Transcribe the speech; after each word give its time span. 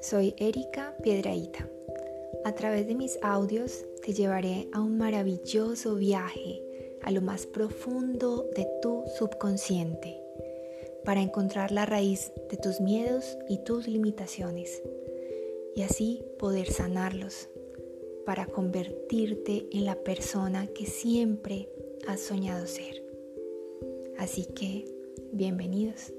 soy 0.00 0.34
Erika 0.38 0.94
Piedraíta. 1.02 1.68
A 2.44 2.54
través 2.54 2.86
de 2.86 2.94
mis 2.94 3.18
audios 3.22 3.84
te 4.04 4.12
llevaré 4.12 4.68
a 4.72 4.80
un 4.80 4.98
maravilloso 4.98 5.94
viaje 5.96 6.62
a 7.02 7.10
lo 7.10 7.22
más 7.22 7.46
profundo 7.46 8.48
de 8.54 8.66
tu 8.82 9.04
subconsciente 9.18 10.20
para 11.04 11.22
encontrar 11.22 11.72
la 11.72 11.86
raíz 11.86 12.32
de 12.50 12.56
tus 12.56 12.80
miedos 12.80 13.36
y 13.48 13.58
tus 13.64 13.86
limitaciones 13.88 14.82
y 15.74 15.82
así 15.82 16.24
poder 16.38 16.70
sanarlos 16.72 17.48
para 18.24 18.46
convertirte 18.46 19.68
en 19.72 19.84
la 19.84 19.96
persona 19.96 20.66
que 20.66 20.86
siempre 20.86 21.68
has 22.08 22.20
soñado 22.20 22.66
ser. 22.66 23.04
Así 24.18 24.46
que, 24.46 24.84
bienvenidos. 25.32 26.12